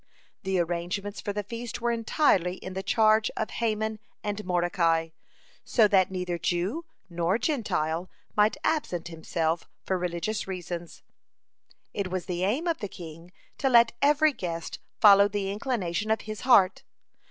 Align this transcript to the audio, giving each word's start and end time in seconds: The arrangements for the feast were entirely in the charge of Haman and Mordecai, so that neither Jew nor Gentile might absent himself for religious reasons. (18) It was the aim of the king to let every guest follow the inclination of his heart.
The 0.41 0.57
arrangements 0.57 1.21
for 1.21 1.31
the 1.31 1.43
feast 1.43 1.79
were 1.79 1.91
entirely 1.91 2.55
in 2.55 2.73
the 2.73 2.81
charge 2.81 3.29
of 3.37 3.51
Haman 3.51 3.99
and 4.23 4.43
Mordecai, 4.43 5.09
so 5.63 5.87
that 5.87 6.09
neither 6.09 6.39
Jew 6.39 6.85
nor 7.07 7.37
Gentile 7.37 8.09
might 8.35 8.57
absent 8.63 9.09
himself 9.09 9.69
for 9.85 9.99
religious 9.99 10.47
reasons. 10.47 11.03
(18) 11.93 12.05
It 12.05 12.09
was 12.11 12.25
the 12.25 12.43
aim 12.43 12.65
of 12.67 12.79
the 12.79 12.87
king 12.89 13.31
to 13.59 13.69
let 13.69 13.93
every 14.01 14.33
guest 14.33 14.79
follow 14.99 15.27
the 15.27 15.51
inclination 15.51 16.09
of 16.09 16.21
his 16.21 16.41
heart. 16.41 16.81